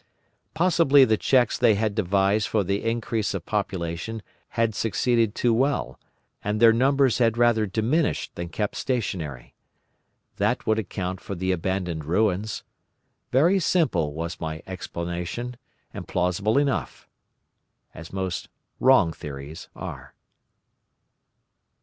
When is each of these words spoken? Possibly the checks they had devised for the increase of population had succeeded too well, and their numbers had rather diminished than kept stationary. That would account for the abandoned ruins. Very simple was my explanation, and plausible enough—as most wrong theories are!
Possibly 0.55 1.05
the 1.05 1.15
checks 1.15 1.59
they 1.59 1.75
had 1.75 1.93
devised 1.93 2.47
for 2.47 2.63
the 2.63 2.83
increase 2.83 3.35
of 3.35 3.45
population 3.45 4.23
had 4.49 4.73
succeeded 4.73 5.35
too 5.35 5.53
well, 5.53 5.99
and 6.43 6.59
their 6.59 6.73
numbers 6.73 7.19
had 7.19 7.37
rather 7.37 7.67
diminished 7.67 8.33
than 8.33 8.49
kept 8.49 8.75
stationary. 8.77 9.53
That 10.37 10.65
would 10.65 10.79
account 10.79 11.21
for 11.21 11.35
the 11.35 11.51
abandoned 11.51 12.05
ruins. 12.05 12.63
Very 13.31 13.59
simple 13.59 14.15
was 14.15 14.41
my 14.41 14.63
explanation, 14.65 15.55
and 15.93 16.07
plausible 16.07 16.57
enough—as 16.57 18.11
most 18.11 18.49
wrong 18.79 19.13
theories 19.13 19.69
are! 19.75 20.15